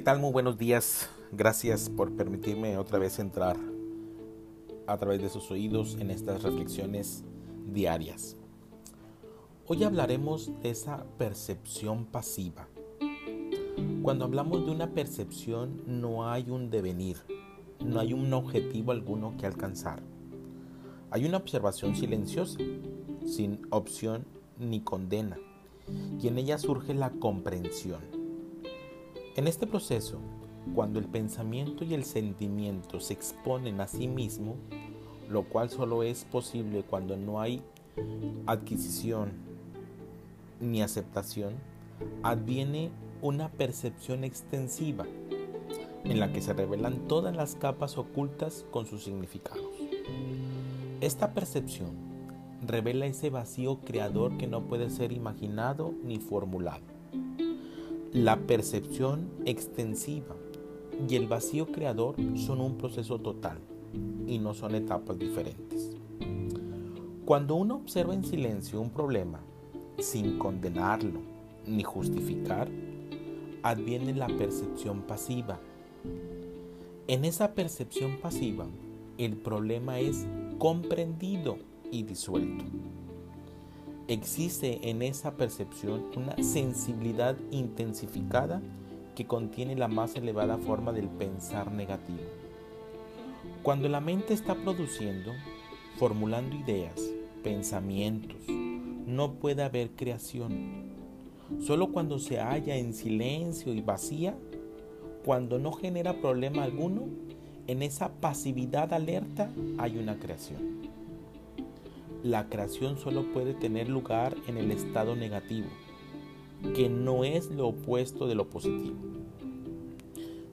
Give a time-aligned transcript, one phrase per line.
[0.00, 0.20] tal?
[0.20, 1.08] Muy buenos días.
[1.32, 3.56] Gracias por permitirme otra vez entrar
[4.86, 7.24] a través de sus oídos en estas reflexiones
[7.72, 8.36] diarias.
[9.66, 12.68] Hoy hablaremos de esa percepción pasiva.
[14.02, 17.18] Cuando hablamos de una percepción no hay un devenir,
[17.84, 20.02] no hay un objetivo alguno que alcanzar.
[21.10, 22.58] Hay una observación silenciosa,
[23.24, 24.26] sin opción
[24.58, 25.38] ni condena,
[26.20, 28.15] y en ella surge la comprensión
[29.36, 30.18] en este proceso,
[30.74, 34.56] cuando el pensamiento y el sentimiento se exponen a sí mismo,
[35.28, 37.62] lo cual solo es posible cuando no hay
[38.46, 39.32] adquisición
[40.58, 41.54] ni aceptación,
[42.22, 42.90] adviene
[43.20, 45.04] una percepción extensiva
[46.04, 49.66] en la que se revelan todas las capas ocultas con sus significados.
[51.02, 51.90] Esta percepción
[52.66, 56.96] revela ese vacío creador que no puede ser imaginado ni formulado.
[58.16, 60.34] La percepción extensiva
[61.06, 63.58] y el vacío creador son un proceso total
[64.26, 65.94] y no son etapas diferentes.
[67.26, 69.40] Cuando uno observa en silencio un problema
[69.98, 71.20] sin condenarlo
[71.66, 72.70] ni justificar,
[73.62, 75.60] adviene la percepción pasiva.
[77.08, 78.64] En esa percepción pasiva,
[79.18, 81.58] el problema es comprendido
[81.92, 82.64] y disuelto.
[84.08, 88.62] Existe en esa percepción una sensibilidad intensificada
[89.16, 92.20] que contiene la más elevada forma del pensar negativo.
[93.64, 95.32] Cuando la mente está produciendo,
[95.98, 97.00] formulando ideas,
[97.42, 100.84] pensamientos, no puede haber creación.
[101.58, 104.36] Solo cuando se halla en silencio y vacía,
[105.24, 107.08] cuando no genera problema alguno,
[107.66, 110.95] en esa pasividad alerta hay una creación
[112.22, 115.68] la creación solo puede tener lugar en el estado negativo,
[116.74, 118.96] que no es lo opuesto de lo positivo.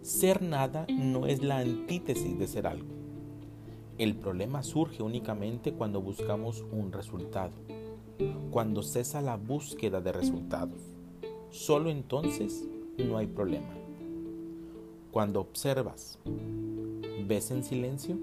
[0.01, 2.93] Ser nada no es la antítesis de ser algo.
[3.97, 7.53] El problema surge únicamente cuando buscamos un resultado,
[8.51, 10.81] cuando cesa la búsqueda de resultados.
[11.51, 13.73] Solo entonces no hay problema.
[15.11, 16.17] Cuando observas,
[17.27, 18.17] ¿ves en silencio?